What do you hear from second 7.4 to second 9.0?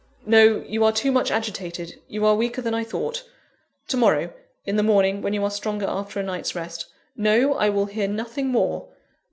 I will hear nothing more.